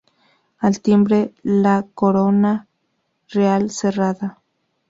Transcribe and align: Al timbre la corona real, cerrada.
Al 0.69 0.79
timbre 0.81 1.19
la 1.65 1.75
corona 1.93 2.57
real, 3.35 3.69
cerrada. 3.69 4.35